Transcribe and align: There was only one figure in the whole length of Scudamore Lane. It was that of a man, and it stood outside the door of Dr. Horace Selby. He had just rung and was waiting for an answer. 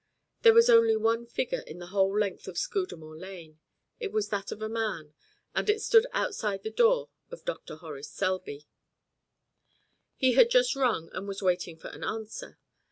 There 0.41 0.55
was 0.55 0.67
only 0.67 0.95
one 0.97 1.27
figure 1.27 1.59
in 1.59 1.77
the 1.77 1.85
whole 1.93 2.17
length 2.17 2.47
of 2.47 2.57
Scudamore 2.57 3.15
Lane. 3.15 3.59
It 3.99 4.11
was 4.11 4.29
that 4.29 4.51
of 4.51 4.59
a 4.59 4.67
man, 4.67 5.13
and 5.53 5.69
it 5.69 5.79
stood 5.79 6.07
outside 6.11 6.63
the 6.63 6.71
door 6.71 7.09
of 7.29 7.45
Dr. 7.45 7.75
Horace 7.75 8.09
Selby. 8.09 8.65
He 10.15 10.31
had 10.31 10.49
just 10.49 10.75
rung 10.75 11.11
and 11.13 11.27
was 11.27 11.43
waiting 11.43 11.77
for 11.77 11.89
an 11.89 12.03
answer. 12.03 12.57